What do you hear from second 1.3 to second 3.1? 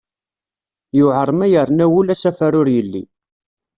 ma yerna wul asafar ur yelli.